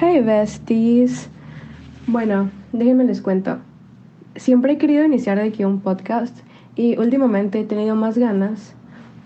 Hey 0.00 0.22
besties. 0.22 1.28
Bueno, 2.06 2.48
déjenme 2.72 3.04
les 3.04 3.20
cuento. 3.20 3.58
Siempre 4.34 4.72
he 4.72 4.78
querido 4.78 5.04
iniciar 5.04 5.36
de 5.36 5.48
aquí 5.48 5.62
un 5.62 5.80
podcast 5.80 6.38
y 6.74 6.96
últimamente 6.96 7.60
he 7.60 7.64
tenido 7.64 7.94
más 7.96 8.16
ganas 8.16 8.74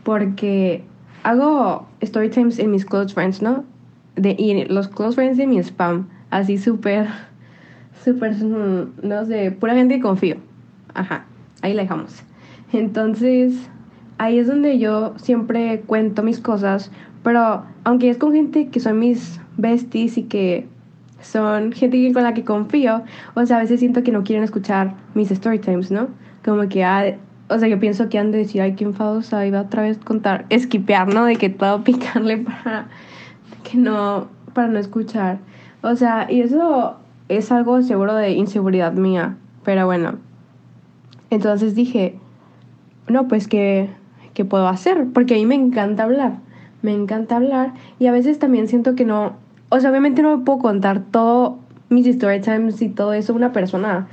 porque 0.03 0.83
hago 1.23 1.87
story 2.01 2.29
times 2.29 2.59
en 2.59 2.73
mis 2.73 2.85
close 2.85 3.15
friends, 3.15 3.41
¿no? 3.41 3.63
De, 4.17 4.35
y 4.37 4.65
los 4.65 4.89
close 4.89 5.15
friends 5.15 5.39
de 5.39 5.47
mi 5.47 5.61
spam, 5.61 6.09
así 6.31 6.59
súper, 6.59 7.07
súper, 8.05 8.35
no 8.43 9.25
sé, 9.27 9.53
pura 9.53 9.77
gente 9.77 9.95
que 9.95 10.03
confío. 10.03 10.39
Ajá, 10.93 11.25
ahí 11.63 11.73
la 11.73 11.83
dejamos. 11.83 12.25
Entonces, 12.73 13.55
ahí 14.19 14.41
es 14.41 14.49
donde 14.49 14.81
yo 14.81 15.15
siempre 15.19 15.83
cuento 15.87 16.25
mis 16.25 16.41
cosas, 16.41 16.91
pero 17.25 17.65
aunque 17.83 18.11
es 18.11 18.19
con 18.19 18.33
gente 18.33 18.69
que 18.69 18.79
son 18.79 19.01
mis 19.01 19.41
besties 19.57 20.19
y 20.19 20.25
que 20.25 20.69
son 21.21 21.73
gente 21.73 22.13
con 22.13 22.23
la 22.23 22.35
que 22.35 22.45
confío, 22.45 23.03
o 23.35 23.47
sea, 23.47 23.57
a 23.57 23.61
veces 23.61 23.81
siento 23.81 24.03
que 24.03 24.13
no 24.13 24.23
quieren 24.23 24.45
escuchar 24.45 24.95
mis 25.15 25.31
story 25.31 25.59
times, 25.59 25.91
¿no? 25.91 26.09
Como 26.45 26.69
que, 26.69 26.85
ah, 26.85 27.17
o 27.49 27.59
sea, 27.59 27.67
yo 27.67 27.81
pienso 27.81 28.09
que 28.11 28.19
han 28.19 28.31
de 28.31 28.39
decir, 28.39 28.61
ay, 28.61 28.75
qué 28.75 28.85
enfadosa, 28.85 29.47
iba 29.47 29.63
otra 29.63 29.83
vez 29.83 29.99
contar, 29.99 30.45
esquipear, 30.51 31.13
¿no? 31.13 31.25
De 31.25 31.37
que 31.37 31.49
todo 31.49 31.83
picarle 31.85 32.39
para 32.39 32.89
que 33.65 33.79
no, 33.79 34.29
para 34.53 34.69
no 34.69 34.79
escuchar. 34.79 35.39
O 35.83 35.97
sea, 35.97 36.31
y 36.31 36.43
eso 36.43 36.99
es 37.29 37.51
algo 37.51 37.81
seguro 37.83 38.15
de 38.15 38.33
inseguridad 38.33 38.93
mía, 38.93 39.37
pero 39.65 39.87
bueno. 39.87 40.19
Entonces 41.31 41.75
dije, 41.75 42.19
no, 43.09 43.29
pues 43.29 43.49
que, 43.49 43.89
¿qué 44.35 44.45
puedo 44.45 44.69
hacer? 44.69 45.07
Porque 45.13 45.35
a 45.35 45.37
mí 45.39 45.47
me 45.47 45.55
encanta 45.55 46.05
hablar, 46.05 46.39
me 46.85 46.93
encanta 46.93 47.37
hablar 47.37 47.73
y 47.99 48.07
a 48.07 48.13
veces 48.13 48.39
también 48.39 48.69
siento 48.69 48.95
que 48.95 49.07
no, 49.07 49.37
o 49.71 49.81
sea, 49.81 49.91
obviamente 49.91 50.23
no 50.23 50.45
puedo 50.45 50.59
contar 50.59 51.01
todo 51.11 51.59
mis 51.89 52.07
story 52.07 52.41
times 52.41 52.81
y 52.83 52.91
todo 52.91 53.15
eso 53.15 53.33
a 53.33 53.37
una 53.37 53.53
persona, 53.53 54.07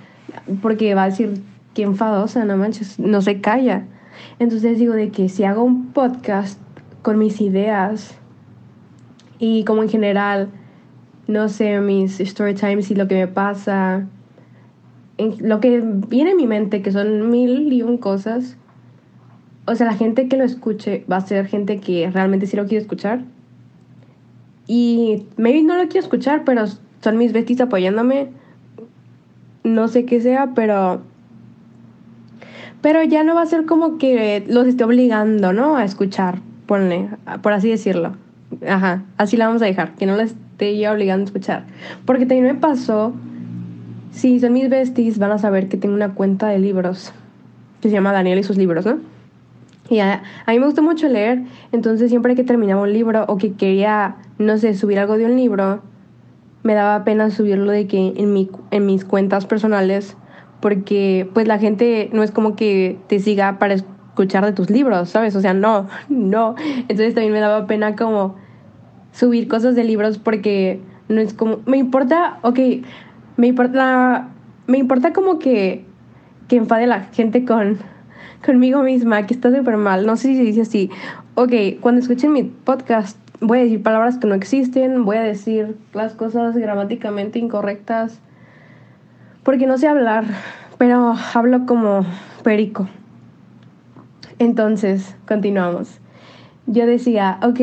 porque 0.61 0.95
va 0.95 1.03
a 1.03 1.09
decir, 1.09 1.41
qué 1.73 1.83
enfadosa, 1.83 2.45
no 2.45 2.55
manches, 2.55 2.97
no 2.97 3.21
se 3.21 3.41
calla. 3.41 3.83
Entonces 4.39 4.79
digo 4.79 4.93
de 4.93 5.09
que 5.09 5.27
si 5.27 5.43
hago 5.43 5.63
un 5.63 5.87
podcast 5.87 6.59
con 7.01 7.17
mis 7.19 7.41
ideas 7.41 8.15
y 9.37 9.65
como 9.65 9.83
en 9.83 9.89
general, 9.89 10.49
no 11.27 11.49
sé, 11.49 11.79
mis 11.81 12.21
story 12.21 12.53
times 12.53 12.89
y 12.89 12.95
lo 12.95 13.07
que 13.07 13.15
me 13.15 13.27
pasa, 13.27 14.07
lo 15.17 15.59
que 15.59 15.81
viene 16.07 16.31
en 16.31 16.37
mi 16.37 16.47
mente, 16.47 16.81
que 16.81 16.91
son 16.91 17.29
mil 17.29 17.71
y 17.73 17.81
un 17.81 17.97
cosas, 17.97 18.57
o 19.71 19.75
sea, 19.75 19.87
la 19.87 19.93
gente 19.95 20.27
que 20.27 20.37
lo 20.37 20.43
escuche 20.43 21.05
va 21.11 21.17
a 21.17 21.21
ser 21.21 21.47
gente 21.47 21.79
que 21.79 22.09
realmente 22.11 22.45
sí 22.45 22.57
lo 22.57 22.65
quiere 22.65 22.81
escuchar. 22.81 23.21
Y 24.67 25.25
maybe 25.37 25.63
no 25.63 25.75
lo 25.75 25.83
quiero 25.83 26.05
escuchar, 26.05 26.43
pero 26.45 26.65
son 27.01 27.17
mis 27.17 27.33
besties 27.33 27.61
apoyándome. 27.61 28.29
No 29.63 29.87
sé 29.87 30.05
qué 30.05 30.21
sea, 30.21 30.51
pero. 30.55 31.01
Pero 32.81 33.03
ya 33.03 33.23
no 33.23 33.35
va 33.35 33.43
a 33.43 33.45
ser 33.45 33.65
como 33.65 33.97
que 33.97 34.43
los 34.47 34.67
esté 34.67 34.83
obligando, 34.83 35.53
¿no? 35.53 35.77
A 35.77 35.83
escuchar, 35.83 36.39
ponle, 36.65 37.09
por 37.43 37.53
así 37.53 37.69
decirlo. 37.69 38.15
Ajá, 38.67 39.03
así 39.17 39.37
la 39.37 39.47
vamos 39.47 39.61
a 39.61 39.65
dejar, 39.65 39.95
que 39.95 40.05
no 40.05 40.15
la 40.15 40.23
esté 40.23 40.77
ya 40.77 40.91
obligando 40.91 41.23
a 41.23 41.25
escuchar. 41.25 41.65
Porque 42.05 42.25
también 42.25 42.45
me 42.45 42.55
pasó, 42.55 43.13
si 44.11 44.39
son 44.39 44.53
mis 44.53 44.69
besties, 44.69 45.19
van 45.19 45.31
a 45.31 45.37
saber 45.37 45.69
que 45.69 45.77
tengo 45.77 45.93
una 45.93 46.13
cuenta 46.15 46.47
de 46.47 46.59
libros 46.59 47.13
que 47.81 47.89
se 47.89 47.93
llama 47.93 48.13
Daniel 48.13 48.39
y 48.39 48.43
sus 48.43 48.57
libros, 48.57 48.85
¿no? 48.85 48.99
Y 49.91 49.99
a, 49.99 50.23
mí 50.47 50.57
me 50.57 50.65
gusta 50.65 50.81
mucho 50.81 51.09
leer, 51.09 51.43
entonces 51.73 52.09
siempre 52.09 52.33
que 52.33 52.45
terminaba 52.45 52.81
un 52.81 52.93
libro 52.93 53.25
o 53.27 53.35
que 53.35 53.55
quería, 53.55 54.15
no 54.37 54.57
sé, 54.57 54.73
subir 54.73 54.97
algo 54.97 55.17
de 55.17 55.25
un 55.25 55.35
libro, 55.35 55.81
me 56.63 56.75
daba 56.75 57.03
pena 57.03 57.29
subirlo 57.29 57.69
de 57.71 57.87
que 57.87 58.13
en, 58.15 58.31
mi, 58.31 58.49
en 58.71 58.85
mis 58.85 59.03
cuentas 59.03 59.45
personales, 59.45 60.15
porque 60.61 61.29
pues 61.33 61.45
la 61.45 61.59
gente 61.59 62.09
no 62.13 62.23
es 62.23 62.31
como 62.31 62.55
que 62.55 62.99
te 63.07 63.19
siga 63.19 63.59
para 63.59 63.73
escuchar 63.73 64.45
de 64.45 64.53
tus 64.53 64.69
libros, 64.69 65.09
¿sabes? 65.09 65.35
O 65.35 65.41
sea, 65.41 65.53
no, 65.53 65.89
no. 66.09 66.55
Entonces 66.87 67.13
también 67.13 67.33
me 67.33 67.41
daba 67.41 67.67
pena 67.67 67.97
como 67.97 68.35
subir 69.11 69.49
cosas 69.49 69.75
de 69.75 69.83
libros 69.83 70.19
porque 70.19 70.79
no 71.09 71.19
es 71.19 71.33
como, 71.33 71.59
me 71.65 71.75
importa, 71.75 72.39
ok, 72.43 72.59
me 73.35 73.47
importa, 73.47 74.29
me 74.67 74.77
importa 74.77 75.11
como 75.11 75.37
que, 75.37 75.83
que 76.47 76.55
enfade 76.55 76.87
la 76.87 77.01
gente 77.11 77.43
con 77.43 77.79
conmigo 78.45 78.83
misma, 78.83 79.25
que 79.25 79.33
está 79.33 79.55
súper 79.55 79.77
mal. 79.77 80.05
No 80.05 80.15
sé 80.15 80.29
si 80.29 80.37
se 80.37 80.43
dice 80.43 80.61
así. 80.61 80.89
Ok, 81.35 81.53
cuando 81.81 82.01
escuchen 82.01 82.33
mi 82.33 82.43
podcast, 82.43 83.17
voy 83.39 83.59
a 83.59 83.63
decir 83.63 83.81
palabras 83.81 84.17
que 84.17 84.27
no 84.27 84.35
existen, 84.35 85.05
voy 85.05 85.17
a 85.17 85.23
decir 85.23 85.77
las 85.93 86.13
cosas 86.13 86.55
gramáticamente 86.55 87.39
incorrectas, 87.39 88.19
porque 89.43 89.65
no 89.65 89.77
sé 89.77 89.87
hablar, 89.87 90.25
pero 90.77 91.15
hablo 91.33 91.65
como 91.65 92.05
perico. 92.43 92.87
Entonces, 94.39 95.15
continuamos. 95.27 95.99
Yo 96.67 96.85
decía, 96.85 97.39
ok, 97.43 97.59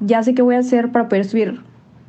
ya 0.00 0.22
sé 0.22 0.34
qué 0.34 0.42
voy 0.42 0.54
a 0.54 0.60
hacer 0.60 0.90
para 0.92 1.08
poder 1.08 1.24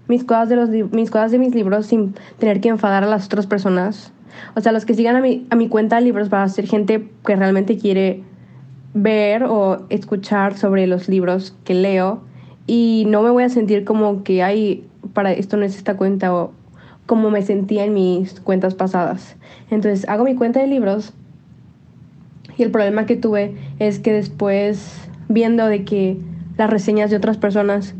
mis 0.10 0.26
cosas 0.26 0.50
de, 0.50 0.58
los, 0.58 0.70
mis, 0.70 1.10
cosas 1.10 1.32
de 1.32 1.40
mis 1.40 1.56
libros 1.56 1.86
sin 1.86 2.16
tener 2.38 2.60
que 2.60 2.68
enfadar 2.68 3.06
a 3.06 3.08
las 3.08 3.28
otras 3.28 3.48
personas 3.48 4.12
o 4.56 4.62
sea, 4.62 4.72
los 4.72 4.86
que 4.86 4.94
sigan 4.94 5.16
a 5.16 5.22
mi, 5.22 5.46
a 5.50 5.56
mi 5.56 5.68
cuenta 5.68 5.98
de 5.98 6.02
libros 6.04 6.30
van 6.30 6.44
a 6.44 6.50
ser 6.50 6.68
gente 6.68 7.08
que 7.26 7.36
realmente 7.36 7.78
quiere 7.78 8.24
ver 8.94 9.44
o 9.44 9.86
escuchar 9.90 10.58
sobre 10.58 10.88
los 10.88 11.08
libros 11.08 11.56
que 11.64 11.74
leo 11.74 12.22
y 12.68 13.06
no 13.08 13.22
me 13.22 13.30
voy 13.30 13.44
a 13.44 13.50
sentir 13.50 13.86
como 13.86 14.24
que 14.24 14.44
hay 14.44 14.86
para 15.14 15.32
esto 15.32 15.58
no 15.58 15.66
es 15.66 15.76
esta 15.78 15.96
cuenta 15.96 16.34
o 16.34 16.52
como 17.06 17.32
me 17.32 17.42
sentía 17.42 17.86
en 17.86 17.94
mis 17.94 18.40
cuentas 18.40 18.76
pasadas. 18.76 19.36
Entonces 19.72 20.08
hago 20.08 20.24
mi 20.24 20.36
cuenta 20.36 20.60
de 20.60 20.68
libros 20.68 21.14
y 22.58 22.64
el 22.64 22.72
problema 22.72 23.06
que 23.06 23.16
tuve 23.16 23.56
es 23.80 24.00
que 24.00 24.12
después 24.14 25.10
viendo 25.28 25.68
de 25.68 25.86
que 25.86 26.18
las 26.58 26.70
reseñas 26.70 27.10
de 27.10 27.18
otras 27.18 27.38
personas 27.38 27.96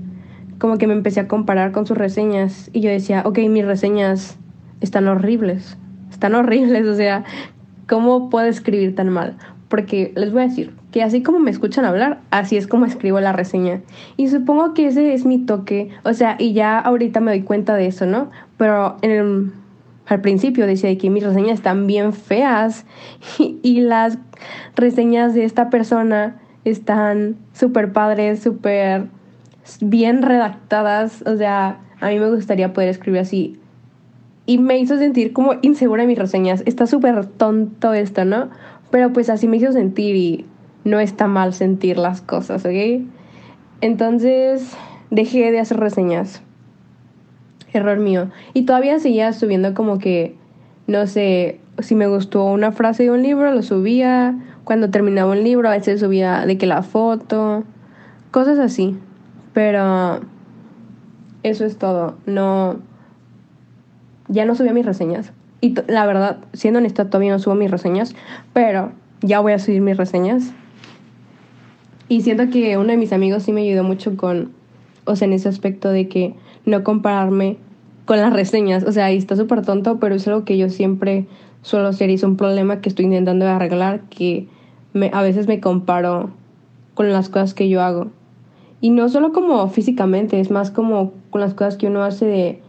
como 0.60 0.78
que 0.78 0.86
me 0.86 0.94
empecé 0.94 1.20
a 1.22 1.28
comparar 1.28 1.72
con 1.72 1.88
sus 1.88 1.98
reseñas 1.98 2.70
y 2.74 2.82
yo 2.82 2.90
decía, 2.90 3.24
ok, 3.26 3.40
mis 3.50 3.66
reseñas 3.66 4.38
están 4.82 5.08
horribles 5.08 5.78
están 6.20 6.36
horribles, 6.36 6.86
o 6.86 6.96
sea, 6.96 7.24
¿cómo 7.88 8.30
puedo 8.30 8.48
escribir 8.48 8.94
tan 8.94 9.08
mal? 9.08 9.38
Porque 9.70 10.12
les 10.18 10.34
voy 10.34 10.42
a 10.42 10.48
decir 10.48 10.74
que 10.92 11.02
así 11.02 11.24
como 11.24 11.40
me 11.40 11.50
escuchan 11.50 11.86
hablar, 11.86 12.20
así 12.30 12.58
es 12.58 12.68
como 12.68 12.86
escribo 12.86 13.22
la 13.22 13.32
reseña. 13.32 13.82
Y 14.18 14.28
supongo 14.28 14.74
que 14.74 14.88
ese 14.88 15.14
es 15.14 15.26
mi 15.26 15.46
toque, 15.46 15.92
o 16.04 16.14
sea, 16.14 16.36
y 16.38 16.52
ya 16.52 16.78
ahorita 16.78 17.22
me 17.22 17.32
doy 17.32 17.44
cuenta 17.44 17.76
de 17.76 17.88
eso, 17.88 18.06
¿no? 18.06 18.32
Pero 18.58 18.98
en 19.02 19.12
el, 19.12 19.52
al 20.08 20.20
principio 20.20 20.68
decía 20.68 20.98
que 20.98 21.10
mis 21.10 21.24
reseñas 21.24 21.54
están 21.54 21.88
bien 21.88 22.12
feas 22.12 22.86
y, 23.40 23.60
y 23.64 23.80
las 23.80 24.18
reseñas 24.76 25.34
de 25.34 25.46
esta 25.46 25.70
persona 25.70 26.42
están 26.66 27.38
súper 27.54 27.94
padres, 27.94 28.42
súper 28.42 29.08
bien 29.82 30.22
redactadas, 30.22 31.24
o 31.26 31.38
sea, 31.38 31.80
a 32.02 32.08
mí 32.10 32.20
me 32.20 32.30
gustaría 32.30 32.74
poder 32.74 32.90
escribir 32.90 33.22
así 33.22 33.60
y 34.50 34.58
me 34.58 34.80
hizo 34.80 34.98
sentir 34.98 35.32
como 35.32 35.54
insegura 35.62 36.02
en 36.02 36.08
mis 36.08 36.18
reseñas. 36.18 36.64
Está 36.66 36.88
súper 36.88 37.24
tonto 37.28 37.94
esto, 37.94 38.26
¿no? 38.26 38.50
Pero 38.90 39.14
pues 39.14 39.30
así 39.30 39.48
me 39.48 39.58
hizo 39.58 39.72
sentir 39.72 40.16
y 40.16 40.46
no 40.84 41.00
está 41.00 41.28
mal 41.28 41.54
sentir 41.54 42.00
las 42.00 42.22
cosas, 42.22 42.66
¿ok? 42.66 43.04
Entonces 43.82 44.76
dejé 45.12 45.52
de 45.52 45.60
hacer 45.60 45.80
reseñas. 45.80 46.42
Error 47.74 48.00
mío. 48.00 48.32
Y 48.56 48.64
todavía 48.64 48.98
seguía 48.98 49.34
subiendo 49.34 49.76
como 49.76 50.00
que, 50.00 50.36
no 50.88 51.06
sé, 51.06 51.60
si 51.78 51.94
me 51.94 52.08
gustó 52.08 52.46
una 52.46 52.72
frase 52.72 53.04
de 53.04 53.12
un 53.12 53.22
libro, 53.22 53.54
lo 53.54 53.62
subía. 53.62 54.36
Cuando 54.64 54.90
terminaba 54.90 55.32
un 55.32 55.44
libro, 55.44 55.70
a 55.70 55.74
veces 55.74 56.00
subía 56.00 56.48
de 56.48 56.58
que 56.58 56.66
la 56.66 56.82
foto, 56.82 57.66
cosas 58.32 58.58
así. 58.58 58.98
Pero 59.54 60.22
eso 61.44 61.66
es 61.66 61.78
todo. 61.78 62.16
No, 62.26 62.80
ya 64.28 64.46
no 64.46 64.56
subía 64.56 64.74
mis 64.74 64.86
reseñas. 64.86 65.32
Y 65.62 65.76
la 65.88 66.06
verdad, 66.06 66.38
siendo 66.54 66.80
honesta, 66.80 67.10
todavía 67.10 67.32
no 67.32 67.40
subo 67.40 67.56
mis 67.56 67.70
reseñas, 67.70 68.16
pero 68.54 68.92
ya 69.22 69.42
voy 69.42 69.54
a 69.54 69.60
subir 69.60 69.82
mis 69.82 69.98
reseñas. 69.98 70.54
Y 72.08 72.22
siento 72.22 72.50
que 72.50 72.78
uno 72.78 72.90
de 72.90 72.98
mis 72.98 73.14
amigos 73.14 73.44
sí 73.44 73.52
me 73.52 73.62
ayudó 73.62 73.84
mucho 73.84 74.16
con, 74.16 74.52
o 75.06 75.16
sea, 75.16 75.28
en 75.28 75.34
ese 75.34 75.50
aspecto 75.50 75.90
de 75.90 76.08
que 76.08 76.34
no 76.66 76.84
compararme 76.84 77.58
con 78.06 78.20
las 78.20 78.34
reseñas. 78.34 78.84
O 78.84 78.92
sea, 78.92 79.12
y 79.12 79.18
está 79.18 79.36
súper 79.36 79.64
tonto, 79.64 80.00
pero 80.00 80.16
es 80.16 80.28
algo 80.28 80.46
que 80.46 80.58
yo 80.58 80.70
siempre 80.70 81.28
suelo 81.62 81.90
hacer 81.90 82.10
y 82.10 82.14
es 82.14 82.24
un 82.24 82.38
problema 82.38 82.82
que 82.82 82.90
estoy 82.90 83.06
intentando 83.06 83.48
arreglar, 83.48 84.02
que 84.10 84.48
a 85.12 85.22
veces 85.22 85.48
me 85.48 85.60
comparo 85.60 86.32
con 86.94 87.12
las 87.12 87.30
cosas 87.30 87.54
que 87.54 87.70
yo 87.70 87.82
hago. 87.82 88.08
Y 88.82 88.92
no 88.92 89.10
solo 89.10 89.34
como 89.34 89.68
físicamente, 89.70 90.40
es 90.40 90.52
más 90.52 90.72
como 90.72 91.14
con 91.30 91.42
las 91.42 91.54
cosas 91.54 91.78
que 91.78 91.88
uno 91.88 92.04
hace 92.04 92.26
de 92.26 92.62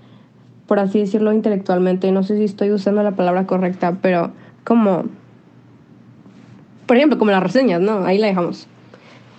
por 0.70 0.78
así 0.78 1.00
decirlo 1.00 1.32
intelectualmente, 1.32 2.12
no 2.12 2.22
sé 2.22 2.36
si 2.36 2.44
estoy 2.44 2.70
usando 2.70 3.02
la 3.02 3.10
palabra 3.10 3.44
correcta, 3.44 3.98
pero 4.00 4.30
como, 4.62 5.02
por 6.86 6.96
ejemplo, 6.96 7.18
como 7.18 7.32
las 7.32 7.42
reseñas, 7.42 7.80
¿no? 7.80 8.04
Ahí 8.04 8.18
la 8.18 8.28
dejamos. 8.28 8.68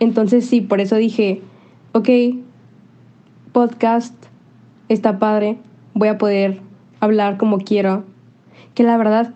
Entonces 0.01 0.45
sí, 0.45 0.59
por 0.59 0.81
eso 0.81 0.97
dije, 0.97 1.41
ok, 1.93 2.09
podcast, 3.53 4.13
está 4.89 5.19
padre, 5.19 5.57
voy 5.93 6.09
a 6.09 6.17
poder 6.17 6.59
hablar 6.99 7.37
como 7.37 7.59
quiero. 7.59 8.03
Que 8.73 8.83
la 8.83 8.97
verdad, 8.97 9.33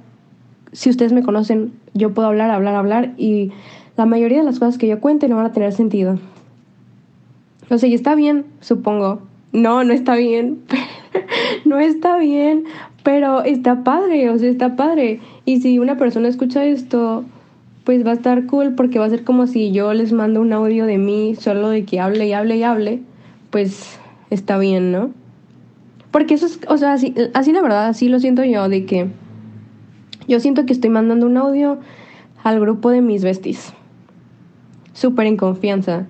si 0.74 0.90
ustedes 0.90 1.14
me 1.14 1.24
conocen, 1.24 1.72
yo 1.94 2.14
puedo 2.14 2.28
hablar, 2.28 2.52
hablar, 2.52 2.76
hablar 2.76 3.14
y 3.16 3.54
la 3.96 4.06
mayoría 4.06 4.40
de 4.40 4.44
las 4.44 4.60
cosas 4.60 4.78
que 4.78 4.88
yo 4.88 5.00
cuente 5.00 5.30
no 5.30 5.38
van 5.38 5.46
a 5.46 5.54
tener 5.54 5.72
sentido. 5.72 6.20
O 7.70 7.78
sea, 7.78 7.90
y 7.90 7.94
está 7.94 8.16
bien, 8.16 8.46
supongo. 8.62 9.22
No, 9.52 9.84
no 9.84 9.94
está 9.94 10.16
bien. 10.16 10.60
no 11.66 11.80
está 11.80 12.18
bien, 12.18 12.66
pero 13.04 13.44
está 13.44 13.84
padre, 13.84 14.30
o 14.30 14.38
sea, 14.38 14.50
está 14.50 14.76
padre. 14.76 15.20
Y 15.46 15.62
si 15.62 15.80
una 15.80 15.98
persona 15.98 16.28
escucha 16.28 16.66
esto, 16.66 17.24
pues 17.84 18.06
va 18.06 18.12
a 18.12 18.16
estar 18.16 18.46
cool 18.48 18.74
porque 18.76 19.00
va 19.00 19.06
a 19.06 19.10
ser 19.10 19.24
como 19.24 19.48
si 19.48 19.72
yo 19.72 19.94
les 19.94 20.12
mando 20.12 20.42
un 20.42 20.52
audio 20.54 20.86
de 20.86 20.98
mí 20.98 21.36
solo 21.40 21.70
de 21.70 21.86
que 21.86 22.00
hable 22.00 22.28
y 22.28 22.34
hable 22.34 22.58
y 22.58 22.64
hable, 22.64 23.02
pues 23.52 24.00
está 24.30 24.58
bien, 24.58 24.92
¿no? 24.92 25.12
Porque 26.12 26.34
eso 26.34 26.48
es, 26.48 26.60
o 26.68 26.78
sea, 26.78 26.94
así, 26.94 27.14
así 27.34 27.52
la 27.52 27.62
verdad, 27.62 27.88
así 27.88 28.10
lo 28.10 28.20
siento 28.20 28.44
yo, 28.44 28.70
de 28.70 28.86
que 28.86 29.08
yo 30.28 30.40
siento 30.40 30.66
que 30.66 30.74
estoy 30.74 30.90
mandando 30.90 31.28
un 31.28 31.38
audio 31.38 31.78
al 32.44 32.60
grupo 32.60 32.90
de 32.90 33.02
mis 33.02 33.24
besties, 33.24 33.74
súper 34.94 35.28
en 35.28 35.38
confianza. 35.38 36.08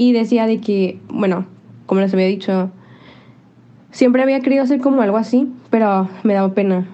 Y 0.00 0.14
decía 0.14 0.46
de 0.46 0.62
que, 0.62 0.98
bueno, 1.10 1.44
como 1.84 2.00
les 2.00 2.14
había 2.14 2.24
dicho, 2.24 2.70
siempre 3.90 4.22
había 4.22 4.40
querido 4.40 4.62
hacer 4.62 4.80
como 4.80 5.02
algo 5.02 5.18
así, 5.18 5.52
pero 5.68 6.08
me 6.22 6.32
daba 6.32 6.54
pena. 6.54 6.88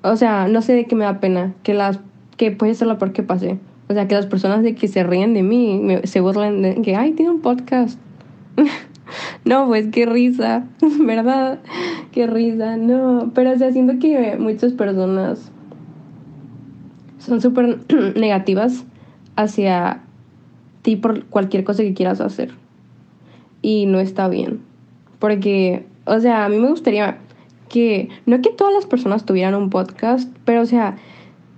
O 0.00 0.16
sea, 0.16 0.48
no 0.48 0.62
sé 0.62 0.72
de 0.72 0.86
qué 0.86 0.96
me 0.96 1.04
da 1.04 1.20
pena, 1.20 1.52
que 1.62 1.74
las 1.74 2.00
que 2.38 2.52
puede 2.52 2.72
ser 2.72 2.88
la 2.88 2.96
peor 2.96 3.12
que 3.12 3.22
pasé. 3.22 3.58
O 3.90 3.92
sea, 3.92 4.08
que 4.08 4.14
las 4.14 4.24
personas 4.24 4.62
de 4.62 4.74
que 4.74 4.88
se 4.88 5.04
ríen 5.04 5.34
de 5.34 5.42
mí, 5.42 5.98
se 6.04 6.22
burlan 6.22 6.62
de 6.62 6.80
que, 6.80 6.96
ay, 6.96 7.12
tiene 7.12 7.30
un 7.30 7.42
podcast. 7.42 8.00
no, 9.44 9.66
pues 9.66 9.88
qué 9.88 10.06
risa, 10.06 10.64
¿verdad? 11.00 11.58
Qué 12.10 12.26
risa, 12.26 12.78
no. 12.78 13.32
Pero 13.34 13.50
o 13.52 13.58
sea, 13.58 13.70
siento 13.70 13.98
que 13.98 14.38
muchas 14.38 14.72
personas 14.72 15.52
son 17.18 17.42
súper 17.42 17.80
negativas 18.16 18.86
hacia 19.36 20.05
por 20.94 21.24
cualquier 21.24 21.64
cosa 21.64 21.82
que 21.82 21.94
quieras 21.94 22.20
hacer. 22.20 22.52
Y 23.62 23.86
no 23.86 23.98
está 23.98 24.28
bien. 24.28 24.60
Porque, 25.18 25.84
o 26.04 26.20
sea, 26.20 26.44
a 26.44 26.48
mí 26.48 26.58
me 26.58 26.68
gustaría 26.68 27.18
que, 27.68 28.08
no 28.26 28.40
que 28.40 28.50
todas 28.50 28.72
las 28.72 28.86
personas 28.86 29.24
tuvieran 29.24 29.56
un 29.56 29.70
podcast, 29.70 30.32
pero 30.44 30.60
o 30.60 30.66
sea, 30.66 30.96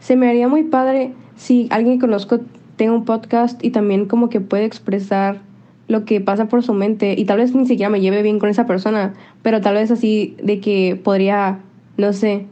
se 0.01 0.17
me 0.17 0.29
haría 0.29 0.49
muy 0.49 0.63
padre 0.63 1.13
si 1.37 1.69
alguien 1.71 1.99
que 1.99 2.07
conozco 2.07 2.41
tenga 2.77 2.93
un 2.93 3.05
podcast 3.05 3.63
y 3.63 3.71
también 3.71 4.07
como 4.07 4.31
que 4.31 4.41
puede 4.41 4.65
expresar 4.65 5.41
lo 5.89 6.05
que 6.05 6.21
pasa 6.21 6.47
por 6.47 6.63
su 6.63 6.75
mente 6.75 7.15
y 7.19 7.25
tal 7.25 7.39
vez 7.39 7.55
ni 7.55 7.67
siquiera 7.67 7.91
me 7.91 8.01
lleve 8.01 8.23
bien 8.23 8.39
con 8.39 8.49
esa 8.49 8.67
persona, 8.67 9.15
pero 9.43 9.61
tal 9.61 9.75
vez 9.75 9.91
así 9.91 10.37
de 10.43 10.61
que 10.61 11.01
podría, 11.03 11.61
no 11.97 12.13
sé, 12.13 12.47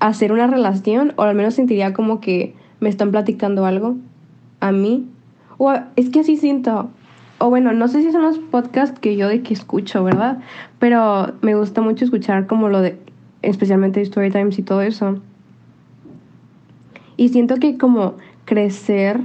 hacer 0.00 0.32
una 0.32 0.46
relación 0.46 1.12
o 1.16 1.22
al 1.22 1.34
menos 1.34 1.54
sentiría 1.54 1.92
como 1.92 2.20
que 2.20 2.54
me 2.80 2.88
están 2.88 3.10
platicando 3.10 3.64
algo 3.64 3.96
a 4.60 4.72
mí. 4.72 5.06
O 5.58 5.72
es 5.96 6.10
que 6.10 6.20
así 6.20 6.36
siento. 6.36 6.90
O 7.38 7.50
bueno, 7.50 7.72
no 7.72 7.88
sé 7.88 8.02
si 8.02 8.12
son 8.12 8.22
los 8.22 8.38
podcasts 8.38 8.98
que 8.98 9.16
yo 9.16 9.28
de 9.28 9.42
que 9.42 9.54
escucho, 9.54 10.04
¿verdad? 10.04 10.38
Pero 10.78 11.32
me 11.42 11.54
gusta 11.54 11.80
mucho 11.80 12.04
escuchar 12.04 12.46
como 12.46 12.68
lo 12.68 12.80
de, 12.80 12.98
especialmente 13.42 14.00
Story 14.02 14.30
Times 14.30 14.58
y 14.58 14.62
todo 14.62 14.82
eso. 14.82 15.20
Y 17.16 17.30
siento 17.30 17.56
que 17.56 17.78
como 17.78 18.14
crecer 18.44 19.20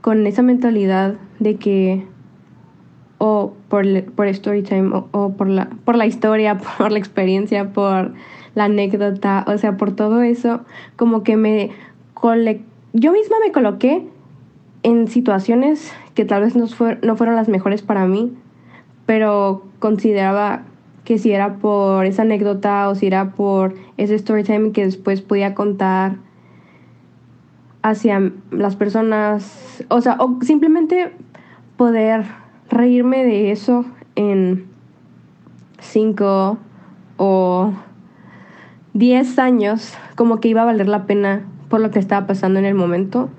con 0.00 0.26
esa 0.26 0.42
mentalidad 0.42 1.14
de 1.38 1.56
que 1.56 2.06
o 3.18 3.52
por, 3.68 3.84
por 4.12 4.32
Storytime 4.32 4.96
o, 4.96 5.08
o 5.12 5.32
por, 5.34 5.46
la, 5.46 5.68
por 5.84 5.96
la 5.96 6.06
historia, 6.06 6.58
por 6.78 6.90
la 6.90 6.98
experiencia, 6.98 7.70
por 7.70 8.14
la 8.54 8.64
anécdota, 8.64 9.44
o 9.46 9.58
sea, 9.58 9.76
por 9.76 9.94
todo 9.94 10.22
eso, 10.22 10.62
como 10.96 11.22
que 11.22 11.36
me 11.36 11.70
cole 12.14 12.62
yo 12.92 13.12
misma 13.12 13.36
me 13.44 13.52
coloqué 13.52 14.08
en 14.82 15.08
situaciones 15.08 15.92
que 16.14 16.24
tal 16.24 16.42
vez 16.42 16.56
no, 16.56 16.66
fueron 16.66 17.36
las 17.36 17.48
mejores 17.48 17.82
para 17.82 18.06
mí, 18.06 18.32
pero 19.06 19.64
consideraba 19.78 20.62
que 21.04 21.18
si 21.18 21.32
era 21.32 21.56
por 21.56 22.06
esa 22.06 22.22
anécdota 22.22 22.88
o 22.88 22.94
si 22.94 23.06
era 23.06 23.32
por 23.32 23.74
ese 23.96 24.18
storytime 24.18 24.72
que 24.72 24.84
después 24.84 25.22
podía 25.22 25.54
contar 25.54 26.16
hacia 27.82 28.32
las 28.50 28.76
personas, 28.76 29.84
o 29.88 30.00
sea, 30.00 30.16
o 30.18 30.38
simplemente 30.42 31.12
poder 31.76 32.24
reírme 32.68 33.24
de 33.24 33.50
eso 33.50 33.84
en 34.14 34.66
cinco 35.78 36.58
o 37.16 37.72
diez 38.92 39.38
años, 39.38 39.94
como 40.14 40.40
que 40.40 40.48
iba 40.48 40.62
a 40.62 40.66
valer 40.66 40.88
la 40.88 41.06
pena 41.06 41.42
por 41.68 41.80
lo 41.80 41.90
que 41.90 41.98
estaba 41.98 42.26
pasando 42.26 42.58
en 42.58 42.66
el 42.66 42.74
momento. 42.74 43.30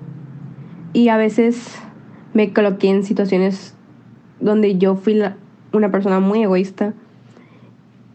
Y 0.92 1.08
a 1.08 1.16
veces 1.16 1.78
me 2.34 2.52
coloqué 2.52 2.88
en 2.88 3.04
situaciones 3.04 3.74
donde 4.40 4.78
yo 4.78 4.96
fui 4.96 5.20
una 5.72 5.90
persona 5.90 6.20
muy 6.20 6.42
egoísta. 6.42 6.94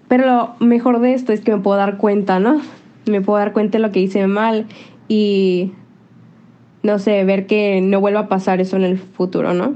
Pero 0.08 0.26
lo 0.26 0.66
mejor 0.66 1.00
de 1.00 1.14
esto 1.14 1.34
es 1.34 1.42
que 1.42 1.52
me 1.52 1.62
puedo 1.62 1.78
dar 1.78 1.98
cuenta, 1.98 2.40
¿no? 2.40 2.62
Me 3.08 3.22
puedo 3.22 3.40
dar 3.40 3.54
cuenta 3.54 3.78
de 3.78 3.82
lo 3.82 3.94
que 3.94 4.02
hice 4.02 4.28
mal 4.28 4.66
y 5.08 5.72
no 6.84 7.00
sé, 7.00 7.24
ver 7.24 7.48
que 7.48 7.80
no 7.80 8.02
vuelva 8.02 8.22
a 8.22 8.28
pasar 8.28 8.60
eso 8.60 8.76
en 8.76 8.84
el 8.84 8.98
futuro, 8.98 9.54
¿no? 9.54 9.76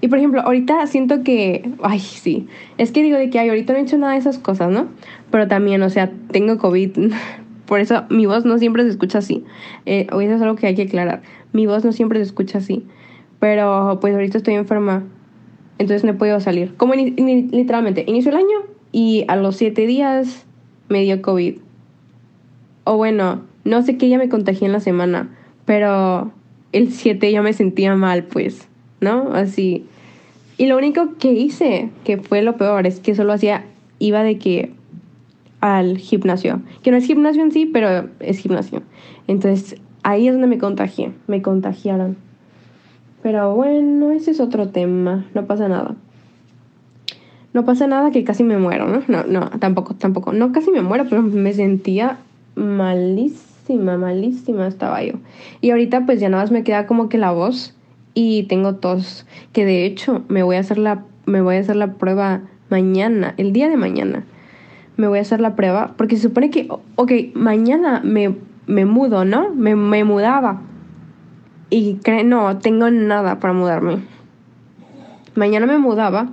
Y 0.00 0.08
por 0.08 0.18
ejemplo, 0.18 0.40
ahorita 0.40 0.86
siento 0.86 1.22
que, 1.22 1.68
ay, 1.82 1.98
sí, 1.98 2.46
es 2.78 2.92
que 2.92 3.02
digo 3.02 3.18
de 3.18 3.28
que 3.28 3.38
ay, 3.38 3.48
ahorita 3.48 3.72
no 3.72 3.80
he 3.80 3.82
hecho 3.82 3.98
nada 3.98 4.12
de 4.12 4.20
esas 4.20 4.38
cosas, 4.38 4.70
¿no? 4.70 4.86
Pero 5.30 5.48
también, 5.48 5.82
o 5.82 5.90
sea, 5.90 6.10
tengo 6.30 6.58
COVID, 6.58 7.12
por 7.66 7.80
eso 7.80 8.04
mi 8.08 8.26
voz 8.26 8.44
no 8.44 8.58
siempre 8.58 8.84
se 8.84 8.90
escucha 8.90 9.18
así. 9.18 9.44
Eh, 9.84 10.06
eso 10.08 10.20
es 10.20 10.42
algo 10.42 10.56
que 10.56 10.68
hay 10.68 10.74
que 10.74 10.82
aclarar. 10.82 11.22
Mi 11.52 11.66
voz 11.66 11.84
no 11.84 11.92
siempre 11.92 12.18
se 12.18 12.24
escucha 12.24 12.58
así. 12.58 12.86
Pero 13.38 13.98
pues 14.00 14.14
ahorita 14.14 14.38
estoy 14.38 14.54
enferma, 14.54 15.04
entonces 15.78 16.04
no 16.04 16.10
he 16.10 16.14
podido 16.14 16.40
salir. 16.40 16.74
Como 16.76 16.94
literalmente, 16.94 18.04
inició 18.06 18.32
el 18.32 18.38
año 18.38 18.58
y 18.92 19.24
a 19.28 19.36
los 19.36 19.56
siete 19.56 19.86
días 19.86 20.44
me 20.88 21.02
dio 21.02 21.22
COVID. 21.22 21.56
O 22.84 22.96
bueno, 22.96 23.42
no 23.64 23.82
sé 23.82 23.96
qué 23.96 24.08
ya 24.08 24.18
me 24.18 24.28
contagié 24.28 24.66
en 24.66 24.72
la 24.72 24.80
semana, 24.80 25.30
pero 25.64 26.32
el 26.72 26.92
7 26.92 27.30
ya 27.30 27.42
me 27.42 27.52
sentía 27.52 27.94
mal, 27.94 28.24
pues, 28.24 28.68
¿no? 29.00 29.32
Así. 29.34 29.84
Y 30.56 30.66
lo 30.66 30.76
único 30.76 31.16
que 31.18 31.32
hice, 31.32 31.90
que 32.04 32.16
fue 32.16 32.42
lo 32.42 32.56
peor, 32.56 32.86
es 32.86 33.00
que 33.00 33.14
solo 33.14 33.32
hacía, 33.32 33.64
iba 33.98 34.22
de 34.22 34.38
que 34.38 34.72
al 35.60 35.98
gimnasio, 35.98 36.62
que 36.82 36.90
no 36.90 36.96
es 36.96 37.04
gimnasio 37.04 37.42
en 37.42 37.52
sí, 37.52 37.66
pero 37.66 38.08
es 38.20 38.38
gimnasio. 38.38 38.82
Entonces, 39.26 39.76
ahí 40.02 40.28
es 40.28 40.32
donde 40.32 40.46
me 40.46 40.58
contagié, 40.58 41.12
me 41.26 41.42
contagiaron. 41.42 42.16
Pero 43.22 43.54
bueno, 43.54 44.12
ese 44.12 44.30
es 44.30 44.40
otro 44.40 44.68
tema, 44.68 45.26
no 45.34 45.46
pasa 45.46 45.68
nada. 45.68 45.94
No 47.52 47.64
pasa 47.64 47.86
nada 47.86 48.10
que 48.12 48.24
casi 48.24 48.44
me 48.44 48.58
muero, 48.58 48.86
¿no? 48.86 49.02
No, 49.08 49.24
no, 49.24 49.50
tampoco, 49.58 49.94
tampoco. 49.94 50.32
No 50.32 50.52
casi 50.52 50.70
me 50.70 50.82
muero, 50.82 51.04
pero 51.08 51.22
me 51.22 51.52
sentía 51.52 52.18
malísima, 52.54 53.98
malísima 53.98 54.66
estaba 54.66 55.02
yo. 55.02 55.14
Y 55.60 55.70
ahorita 55.70 56.06
pues 56.06 56.20
ya 56.20 56.28
nada 56.28 56.44
más 56.44 56.52
me 56.52 56.62
queda 56.62 56.86
como 56.86 57.08
que 57.08 57.18
la 57.18 57.32
voz 57.32 57.74
y 58.14 58.44
tengo 58.44 58.76
tos, 58.76 59.26
que 59.52 59.64
de 59.64 59.84
hecho 59.84 60.22
me 60.28 60.42
voy 60.42 60.56
a 60.56 60.60
hacer 60.60 60.78
la, 60.78 61.04
me 61.26 61.40
voy 61.40 61.56
a 61.56 61.60
hacer 61.60 61.76
la 61.76 61.94
prueba 61.94 62.42
mañana, 62.68 63.34
el 63.36 63.52
día 63.52 63.68
de 63.68 63.76
mañana. 63.76 64.24
Me 64.96 65.08
voy 65.08 65.18
a 65.18 65.22
hacer 65.22 65.40
la 65.40 65.56
prueba 65.56 65.94
porque 65.96 66.16
se 66.16 66.22
supone 66.22 66.50
que, 66.50 66.68
ok, 66.96 67.12
mañana 67.34 68.00
me, 68.04 68.34
me 68.70 68.86
mudo, 68.86 69.24
¿no? 69.24 69.50
Me, 69.50 69.76
me 69.76 70.04
mudaba. 70.04 70.62
Y 71.68 71.96
cre 71.96 72.24
no, 72.24 72.58
tengo 72.58 72.90
nada 72.90 73.38
para 73.40 73.52
mudarme. 73.52 73.98
Mañana 75.34 75.66
me 75.66 75.78
mudaba, 75.78 76.30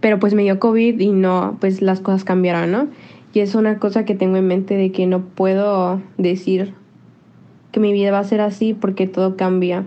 pero 0.00 0.18
pues 0.18 0.34
me 0.34 0.42
dio 0.42 0.58
COVID 0.58 1.00
y 1.00 1.12
no, 1.12 1.56
pues 1.60 1.82
las 1.82 2.00
cosas 2.00 2.24
cambiaron, 2.24 2.70
¿no? 2.70 2.88
Y 3.32 3.40
es 3.40 3.54
una 3.54 3.78
cosa 3.78 4.04
que 4.04 4.14
tengo 4.14 4.36
en 4.36 4.46
mente 4.46 4.76
de 4.76 4.92
que 4.92 5.06
no 5.06 5.22
puedo 5.22 6.00
decir 6.18 6.74
que 7.72 7.80
mi 7.80 7.92
vida 7.92 8.10
va 8.10 8.18
a 8.18 8.24
ser 8.24 8.40
así 8.40 8.74
porque 8.74 9.06
todo 9.06 9.36
cambia. 9.36 9.84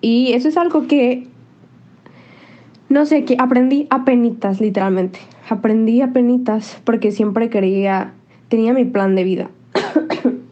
Y 0.00 0.32
eso 0.32 0.48
es 0.48 0.56
algo 0.56 0.86
que, 0.86 1.26
no 2.88 3.06
sé, 3.06 3.24
que 3.24 3.36
aprendí 3.38 3.86
a 3.90 4.04
penitas, 4.04 4.60
literalmente. 4.60 5.18
Aprendí 5.48 6.00
a 6.00 6.12
penitas 6.12 6.80
porque 6.84 7.10
siempre 7.10 7.48
quería, 7.48 8.12
tenía 8.48 8.72
mi 8.72 8.84
plan 8.84 9.14
de 9.14 9.24
vida. 9.24 9.50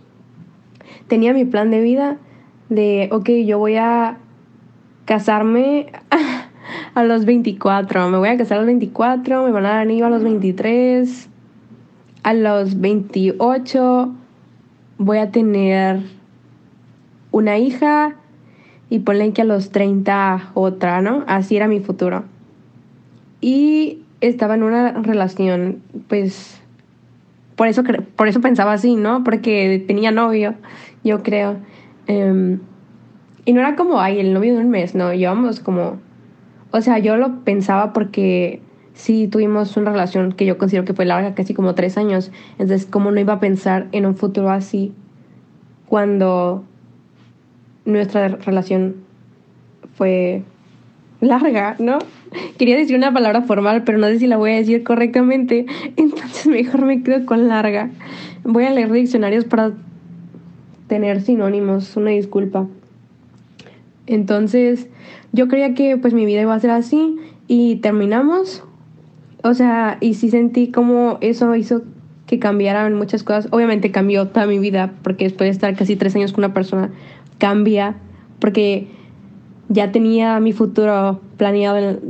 tenía 1.12 1.34
mi 1.34 1.44
plan 1.44 1.70
de 1.70 1.82
vida 1.82 2.16
de, 2.70 3.10
ok, 3.12 3.28
yo 3.44 3.58
voy 3.58 3.76
a 3.76 4.16
casarme 5.04 5.92
a 6.94 7.04
los 7.04 7.26
24, 7.26 8.08
me 8.08 8.16
voy 8.16 8.30
a 8.30 8.38
casar 8.38 8.56
a 8.56 8.60
los 8.62 8.66
24, 8.68 9.44
me 9.44 9.50
van 9.50 9.66
a 9.66 9.68
dar 9.68 9.78
anillo 9.80 10.06
a 10.06 10.08
los 10.08 10.22
23 10.22 11.28
a 12.22 12.32
los 12.32 12.80
28 12.80 14.14
voy 14.96 15.18
a 15.18 15.30
tener 15.30 16.00
una 17.30 17.58
hija 17.58 18.14
y 18.88 19.00
ponle 19.00 19.34
que 19.34 19.42
a 19.42 19.44
los 19.44 19.70
30 19.70 20.52
otra, 20.54 21.02
¿no? 21.02 21.24
Así 21.26 21.56
era 21.56 21.68
mi 21.68 21.80
futuro. 21.80 22.24
Y 23.42 24.00
estaba 24.22 24.54
en 24.54 24.62
una 24.62 24.92
relación, 24.92 25.82
pues 26.08 26.62
por 27.56 27.68
eso, 27.68 27.82
por 28.16 28.28
eso 28.28 28.40
pensaba 28.40 28.72
así, 28.72 28.96
¿no? 28.96 29.24
Porque 29.24 29.84
tenía 29.86 30.10
novio, 30.10 30.54
yo 31.04 31.22
creo. 31.22 31.56
Em, 32.06 32.60
y 33.44 33.52
no 33.52 33.60
era 33.60 33.76
como, 33.76 34.00
ay, 34.00 34.20
el 34.20 34.32
novio 34.32 34.54
de 34.54 34.60
un 34.60 34.70
mes, 34.70 34.94
no, 34.94 35.12
llevamos 35.12 35.60
como... 35.60 35.98
O 36.70 36.80
sea, 36.80 36.98
yo 36.98 37.16
lo 37.16 37.40
pensaba 37.44 37.92
porque 37.92 38.60
sí 38.94 39.28
tuvimos 39.28 39.76
una 39.76 39.90
relación 39.90 40.32
que 40.32 40.46
yo 40.46 40.58
considero 40.58 40.84
que 40.84 40.94
fue 40.94 41.04
larga, 41.04 41.34
casi 41.34 41.54
como 41.54 41.74
tres 41.74 41.98
años. 41.98 42.30
Entonces, 42.52 42.86
¿cómo 42.86 43.10
no 43.10 43.20
iba 43.20 43.34
a 43.34 43.40
pensar 43.40 43.88
en 43.92 44.06
un 44.06 44.16
futuro 44.16 44.50
así 44.50 44.92
cuando 45.86 46.64
nuestra 47.84 48.28
relación 48.28 48.96
fue 49.94 50.42
larga, 51.20 51.76
¿no? 51.78 51.98
Quería 52.58 52.76
decir 52.76 52.96
una 52.96 53.12
palabra 53.12 53.42
formal, 53.42 53.82
pero 53.84 53.98
no 53.98 54.06
sé 54.06 54.18
si 54.18 54.26
la 54.26 54.36
voy 54.36 54.52
a 54.52 54.56
decir 54.56 54.82
correctamente, 54.84 55.66
entonces 55.96 56.46
mejor 56.46 56.84
me 56.84 57.02
quedo 57.02 57.26
con 57.26 57.48
larga. 57.48 57.90
Voy 58.44 58.64
a 58.64 58.70
leer 58.70 58.90
diccionarios 58.90 59.44
para 59.44 59.72
tener 60.92 61.22
sinónimos, 61.22 61.96
una 61.96 62.10
disculpa. 62.10 62.66
Entonces, 64.06 64.88
yo 65.32 65.48
creía 65.48 65.72
que 65.72 65.96
pues 65.96 66.12
mi 66.12 66.26
vida 66.26 66.42
iba 66.42 66.54
a 66.54 66.60
ser 66.60 66.68
así 66.68 67.16
y 67.48 67.76
terminamos. 67.76 68.62
O 69.42 69.54
sea, 69.54 69.96
y 70.02 70.12
sí 70.12 70.28
sentí 70.28 70.70
como 70.70 71.16
eso 71.22 71.56
hizo 71.56 71.80
que 72.26 72.38
cambiaran 72.38 72.92
muchas 72.94 73.22
cosas. 73.22 73.48
Obviamente 73.52 73.90
cambió 73.90 74.28
toda 74.28 74.46
mi 74.46 74.58
vida, 74.58 74.92
porque 75.02 75.24
después 75.24 75.46
de 75.46 75.52
estar 75.52 75.74
casi 75.74 75.96
tres 75.96 76.14
años 76.14 76.34
con 76.34 76.44
una 76.44 76.52
persona, 76.52 76.90
cambia, 77.38 77.96
porque 78.38 78.88
ya 79.70 79.92
tenía 79.92 80.40
mi 80.40 80.52
futuro 80.52 81.22
planeado, 81.38 82.00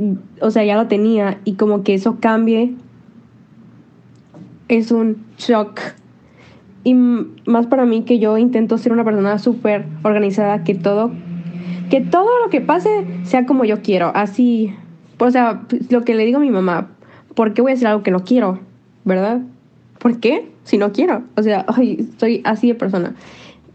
o 0.41 0.51
sea, 0.51 0.65
ya 0.65 0.75
lo 0.75 0.89
tenía, 0.89 1.39
y 1.45 1.53
como 1.53 1.83
que 1.83 1.93
eso 1.93 2.17
cambie, 2.19 2.75
es 4.67 4.91
un 4.91 5.23
shock. 5.37 5.79
Y 6.83 6.93
más 6.93 7.67
para 7.67 7.85
mí 7.85 8.03
que 8.03 8.19
yo 8.19 8.37
intento 8.37 8.77
ser 8.77 8.91
una 8.91 9.03
persona 9.03 9.39
súper 9.39 9.85
organizada, 10.03 10.63
que 10.63 10.75
todo, 10.75 11.11
que 11.89 12.01
todo 12.01 12.29
lo 12.43 12.49
que 12.49 12.61
pase 12.61 12.89
sea 13.23 13.45
como 13.45 13.63
yo 13.63 13.81
quiero, 13.81 14.11
así, 14.15 14.73
o 15.17 15.31
sea, 15.31 15.63
lo 15.89 16.03
que 16.03 16.15
le 16.15 16.25
digo 16.25 16.37
a 16.37 16.41
mi 16.41 16.49
mamá, 16.49 16.89
¿por 17.35 17.53
qué 17.53 17.61
voy 17.61 17.71
a 17.71 17.75
hacer 17.75 17.87
algo 17.87 18.03
que 18.03 18.11
no 18.11 18.23
quiero? 18.23 18.59
¿Verdad? 19.05 19.41
¿Por 19.99 20.19
qué? 20.19 20.49
Si 20.63 20.77
no 20.77 20.91
quiero. 20.91 21.23
O 21.35 21.43
sea, 21.43 21.65
ay, 21.75 22.09
soy 22.17 22.41
así 22.43 22.67
de 22.67 22.75
persona. 22.75 23.15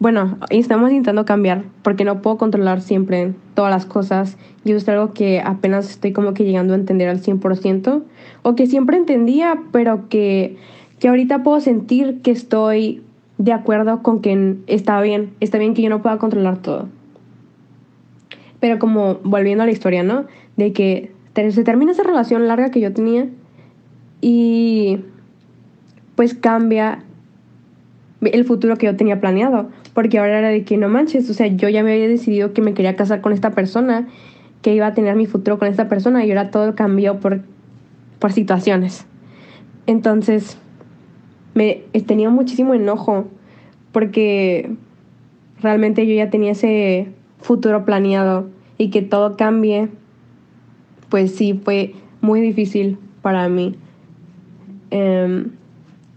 Bueno, 0.01 0.39
estamos 0.51 0.91
intentando 0.91 1.25
cambiar 1.25 1.65
porque 1.83 2.05
no 2.05 2.23
puedo 2.23 2.39
controlar 2.39 2.83
siempre 2.83 3.35
todas 3.55 3.73
las 3.73 3.85
cosas 3.85 4.37
y 4.65 4.71
eso 4.71 4.79
es 4.79 4.89
algo 4.89 5.13
que 5.13 5.41
apenas 5.41 5.91
estoy 5.91 6.13
como 6.13 6.35
que 6.35 6.45
llegando 6.45 6.75
a 6.75 6.77
entender 6.77 7.09
al 7.09 7.21
100% 7.21 8.03
o 8.43 8.55
que 8.55 8.67
siempre 8.69 8.97
entendía, 8.97 9.59
pero 9.73 10.09
que, 10.09 10.57
que 10.99 11.09
ahorita 11.09 11.43
puedo 11.43 11.61
sentir 11.61 12.21
que 12.23 12.31
estoy 12.31 13.03
de 13.39 13.53
acuerdo 13.53 14.03
con 14.03 14.21
que 14.21 14.57
está 14.67 15.01
bien, 15.01 15.31
está 15.41 15.59
bien 15.59 15.75
que 15.75 15.83
yo 15.83 15.91
no 15.91 16.03
pueda 16.03 16.19
controlar 16.19 16.59
todo. 16.59 16.89
Pero 18.61 18.79
como 18.79 19.17
volviendo 19.23 19.63
a 19.63 19.67
la 19.67 19.73
historia, 19.73 20.03
¿no? 20.03 20.27
De 20.57 20.73
que 20.73 21.13
se 21.35 21.63
termina 21.63 21.93
esa 21.93 22.03
relación 22.03 22.49
larga 22.49 22.71
que 22.71 22.81
yo 22.81 22.93
tenía 22.93 23.29
y 24.21 24.99
pues 26.17 26.35
cambia 26.35 27.05
el 28.21 28.45
futuro 28.45 28.77
que 28.77 28.87
yo 28.87 28.97
tenía 28.97 29.21
planeado. 29.21 29.71
Porque 29.95 30.19
ahora 30.19 30.41
era 30.41 30.49
de 30.49 30.65
que 30.65 30.77
no 30.77 30.89
manches, 30.89 31.31
o 31.31 31.35
sea, 31.35 31.47
yo 31.47 31.69
ya 31.69 31.85
me 31.85 31.93
había 31.93 32.09
decidido 32.09 32.53
que 32.53 32.63
me 32.63 32.75
quería 32.75 32.97
casar 32.97 33.21
con 33.21 33.33
esta 33.33 33.51
persona, 33.51 34.09
que 34.63 34.75
iba 34.75 34.89
a 34.89 34.95
tener 34.95 35.15
mi 35.15 35.27
futuro 35.27 35.59
con 35.61 35.69
esta 35.69 35.89
persona 35.89 36.25
y 36.25 36.31
ahora 36.31 36.51
todo 36.51 36.75
cambió 36.75 37.21
por, 37.21 37.43
por 38.19 38.33
situaciones. 38.33 39.07
Entonces, 39.87 40.59
me 41.59 41.83
tenía 42.07 42.31
muchísimo 42.31 42.73
enojo 42.73 43.27
porque 43.91 44.71
realmente 45.61 46.07
yo 46.07 46.15
ya 46.15 46.31
tenía 46.31 46.53
ese 46.53 47.09
futuro 47.41 47.85
planeado 47.85 48.49
y 48.79 48.91
que 48.91 49.03
todo 49.03 49.37
cambie, 49.37 49.89
pues 51.09 51.35
sí, 51.35 51.61
fue 51.65 51.95
muy 52.21 52.41
difícil 52.41 52.97
para 53.23 53.49
mí. 53.49 53.75
Em, 54.93 55.51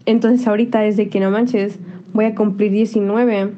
entonces 0.05 0.47
ahorita 0.47 0.81
desde 0.81 1.09
que 1.09 1.19
no 1.19 1.31
manches, 1.31 1.79
voy 2.13 2.25
a 2.25 2.35
cumplir 2.35 2.71
19 2.71 3.49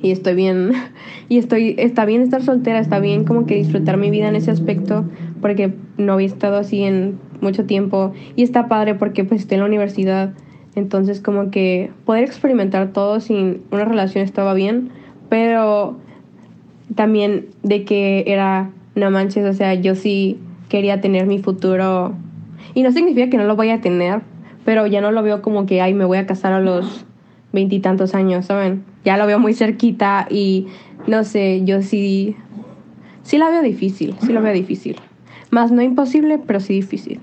y 0.00 0.10
estoy 0.10 0.34
bien 0.34 0.72
y 1.28 1.36
estoy 1.36 1.74
está 1.76 2.06
bien 2.06 2.22
estar 2.22 2.42
soltera 2.42 2.78
está 2.78 2.98
bien 2.98 3.24
como 3.24 3.44
que 3.44 3.56
disfrutar 3.56 3.98
mi 3.98 4.08
vida 4.08 4.28
en 4.28 4.36
ese 4.36 4.50
aspecto 4.50 5.04
porque 5.42 5.74
no 5.98 6.14
había 6.14 6.28
estado 6.28 6.56
así 6.56 6.82
en 6.82 7.18
mucho 7.40 7.64
tiempo 7.64 8.12
y 8.36 8.42
está 8.42 8.68
padre 8.68 8.94
porque 8.94 9.24
pues 9.24 9.42
estoy 9.42 9.56
en 9.56 9.60
la 9.60 9.66
universidad 9.66 10.32
entonces 10.74 11.20
como 11.20 11.50
que 11.50 11.90
poder 12.04 12.24
experimentar 12.24 12.92
todo 12.92 13.20
sin 13.20 13.62
una 13.70 13.84
relación 13.84 14.24
estaba 14.24 14.54
bien 14.54 14.90
pero 15.28 15.96
también 16.94 17.46
de 17.62 17.84
que 17.84 18.24
era 18.26 18.70
no 18.94 19.10
manches 19.10 19.44
o 19.44 19.52
sea 19.52 19.74
yo 19.74 19.94
sí 19.94 20.38
quería 20.68 21.00
tener 21.00 21.26
mi 21.26 21.38
futuro 21.38 22.14
y 22.74 22.82
no 22.82 22.92
significa 22.92 23.30
que 23.30 23.36
no 23.36 23.44
lo 23.44 23.56
voy 23.56 23.70
a 23.70 23.80
tener 23.80 24.20
pero 24.64 24.86
ya 24.86 25.00
no 25.00 25.12
lo 25.12 25.22
veo 25.22 25.42
como 25.42 25.66
que 25.66 25.80
ay 25.80 25.94
me 25.94 26.04
voy 26.04 26.18
a 26.18 26.26
casar 26.26 26.52
a 26.52 26.60
los 26.60 27.06
veintitantos 27.52 28.14
años, 28.14 28.46
¿saben? 28.46 28.84
Ya 29.04 29.16
lo 29.16 29.26
veo 29.26 29.38
muy 29.38 29.54
cerquita 29.54 30.26
y 30.30 30.66
no 31.06 31.24
sé, 31.24 31.64
yo 31.64 31.82
sí, 31.82 32.36
sí 33.22 33.38
la 33.38 33.50
veo 33.50 33.62
difícil, 33.62 34.14
sí 34.20 34.32
la 34.32 34.40
veo 34.40 34.52
difícil. 34.52 34.96
Más 35.50 35.72
no 35.72 35.82
imposible, 35.82 36.38
pero 36.38 36.60
sí 36.60 36.74
difícil. 36.74 37.20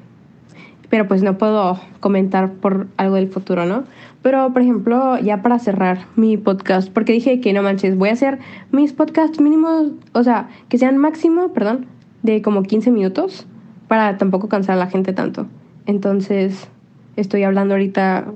Pero 0.95 1.09
pues 1.09 1.23
no 1.23 1.37
puedo 1.37 1.77
comentar 1.99 2.53
por 2.53 2.87
algo 2.95 3.15
del 3.15 3.27
futuro, 3.27 3.65
¿no? 3.65 3.83
Pero, 4.21 4.53
por 4.53 4.61
ejemplo, 4.61 5.19
ya 5.19 5.41
para 5.41 5.59
cerrar 5.59 6.05
mi 6.15 6.37
podcast, 6.37 6.89
porque 6.89 7.11
dije 7.11 7.41
que 7.41 7.51
no 7.51 7.61
manches, 7.61 7.97
voy 7.97 8.07
a 8.07 8.13
hacer 8.13 8.39
mis 8.71 8.93
podcasts 8.93 9.41
mínimos, 9.41 9.91
o 10.13 10.23
sea, 10.23 10.47
que 10.69 10.77
sean 10.77 10.95
máximo, 10.95 11.51
perdón, 11.51 11.87
de 12.23 12.41
como 12.41 12.63
15 12.63 12.91
minutos, 12.91 13.45
para 13.89 14.17
tampoco 14.17 14.47
cansar 14.47 14.77
a 14.77 14.79
la 14.79 14.87
gente 14.87 15.11
tanto. 15.11 15.47
Entonces, 15.85 16.69
estoy 17.17 17.43
hablando 17.43 17.73
ahorita 17.73 18.27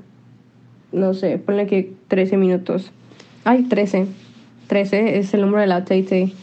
no 0.92 1.14
sé, 1.14 1.38
ponle 1.38 1.66
que 1.66 1.94
13 2.08 2.36
minutos. 2.36 2.92
Ay, 3.44 3.62
13. 3.62 4.06
13 4.66 5.18
es 5.18 5.32
el 5.32 5.40
número 5.40 5.62
de 5.62 5.66
la 5.66 5.86
Tay 5.86 6.34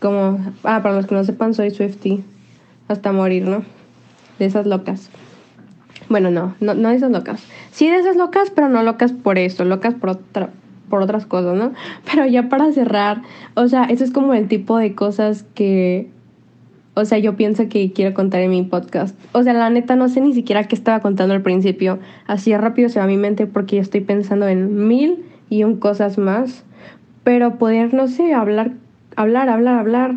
Como, 0.00 0.44
ah, 0.64 0.82
para 0.82 0.96
los 0.96 1.06
que 1.06 1.14
no 1.14 1.22
sepan, 1.22 1.54
soy 1.54 1.70
Swifty. 1.70 2.24
Hasta 2.88 3.12
morir, 3.12 3.46
¿no? 3.46 3.62
De 4.40 4.46
esas 4.46 4.66
locas. 4.66 5.10
Bueno, 6.10 6.30
no, 6.30 6.54
no, 6.60 6.74
no 6.74 6.90
de 6.90 6.96
esas 6.96 7.10
locas. 7.10 7.42
Sí 7.70 7.88
de 7.88 7.96
esas 7.96 8.16
locas, 8.16 8.50
pero 8.50 8.68
no 8.68 8.82
locas 8.82 9.12
por 9.12 9.38
eso, 9.38 9.64
locas 9.64 9.94
por 9.94 10.10
otra 10.10 10.50
por 10.90 11.02
otras 11.02 11.24
cosas, 11.24 11.56
¿no? 11.56 11.72
Pero 12.10 12.26
ya 12.26 12.48
para 12.48 12.72
cerrar, 12.72 13.22
o 13.54 13.68
sea, 13.68 13.84
eso 13.84 14.02
es 14.02 14.10
como 14.10 14.34
el 14.34 14.48
tipo 14.48 14.76
de 14.76 14.96
cosas 14.96 15.44
que 15.54 16.10
o 16.94 17.04
sea, 17.04 17.18
yo 17.18 17.36
pienso 17.36 17.68
que 17.68 17.92
quiero 17.92 18.12
contar 18.12 18.40
en 18.40 18.50
mi 18.50 18.64
podcast. 18.64 19.16
O 19.32 19.44
sea, 19.44 19.52
la 19.52 19.70
neta 19.70 19.94
no 19.94 20.08
sé 20.08 20.20
ni 20.20 20.34
siquiera 20.34 20.64
qué 20.64 20.74
estaba 20.74 20.98
contando 20.98 21.32
al 21.32 21.42
principio. 21.42 22.00
Así 22.26 22.54
rápido 22.56 22.88
se 22.88 22.98
va 22.98 23.04
a 23.04 23.08
mi 23.08 23.16
mente 23.16 23.46
porque 23.46 23.76
yo 23.76 23.82
estoy 23.82 24.00
pensando 24.00 24.48
en 24.48 24.88
mil 24.88 25.24
y 25.48 25.62
un 25.62 25.76
cosas 25.76 26.18
más. 26.18 26.64
Pero 27.22 27.54
poder, 27.56 27.94
no 27.94 28.08
sé, 28.08 28.34
hablar, 28.34 28.72
hablar, 29.14 29.48
hablar, 29.48 29.78
hablar, 29.78 30.16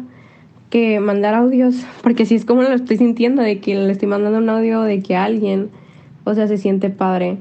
que 0.71 0.99
mandar 0.99 1.35
audios, 1.35 1.85
porque 2.01 2.25
si 2.25 2.33
es 2.33 2.45
como 2.45 2.63
lo 2.63 2.73
estoy 2.73 2.97
sintiendo, 2.97 3.43
de 3.43 3.59
que 3.59 3.75
le 3.75 3.91
estoy 3.91 4.07
mandando 4.07 4.39
un 4.39 4.49
audio 4.49 4.81
de 4.81 5.03
que 5.03 5.15
alguien, 5.15 5.69
o 6.23 6.33
sea, 6.33 6.47
se 6.47 6.57
siente 6.57 6.89
padre. 6.89 7.37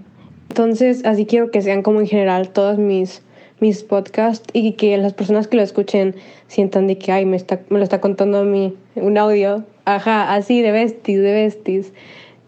Entonces, 0.49 1.05
así 1.05 1.27
quiero 1.27 1.51
que 1.51 1.63
sean 1.63 1.83
como 1.83 2.01
en 2.01 2.07
general 2.07 2.51
todos 2.51 2.79
mis 2.79 3.23
mis 3.63 3.85
podcasts 3.85 4.45
y 4.53 4.73
que 4.73 4.99
las 4.99 5.15
personas 5.15 5.47
que 5.47 5.57
lo 5.57 5.63
escuchen 5.63 6.17
sientan 6.49 6.89
de 6.89 6.99
que, 6.99 7.13
ay, 7.13 7.25
me, 7.25 7.37
está, 7.37 7.61
me 7.69 7.79
lo 7.79 7.85
está 7.85 8.01
contando 8.01 8.39
a 8.39 8.45
mí 8.45 8.75
un 8.97 9.17
audio. 9.17 9.65
Ajá, 9.85 10.35
así 10.35 10.61
de 10.63 10.73
besties, 10.73 11.23
de 11.23 11.33
besties. 11.33 11.93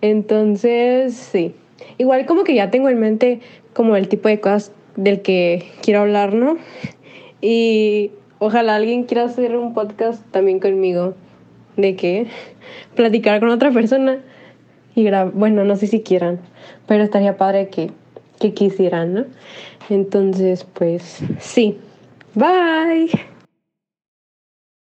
Entonces, 0.01 1.15
sí. 1.15 1.55
Igual 1.99 2.27
como 2.27 2.43
que 2.43 2.57
ya 2.57 2.73
tengo 2.73 2.89
en 2.89 2.99
mente 2.99 3.39
como 3.75 3.95
el 3.95 4.09
tipo 4.09 4.29
de 4.29 4.41
cosas 4.41 4.73
del 4.97 5.23
que 5.23 5.65
quiero 5.83 6.01
hablar, 6.01 6.35
¿no? 6.35 6.57
Y 7.41 8.11
ojalá 8.41 8.75
alguien 8.75 9.05
quiera 9.05 9.23
hacer 9.23 9.57
un 9.57 9.73
podcast 9.73 10.21
también 10.33 10.59
conmigo. 10.59 11.15
De 11.77 11.95
que 11.95 12.27
platicar 12.97 13.39
con 13.39 13.51
otra 13.51 13.71
persona 13.71 14.19
y. 14.95 15.31
Bueno, 15.35 15.65
no 15.65 15.77
sé 15.77 15.87
si 15.87 16.03
quieran, 16.03 16.41
pero 16.87 17.05
estaría 17.05 17.37
padre 17.37 17.69
que, 17.69 17.91
que 18.41 18.55
quisieran, 18.55 19.15
¿no? 19.15 19.25
Entonces, 19.91 20.65
pues 20.65 21.21
sí. 21.39 21.79
Bye. 22.35 23.34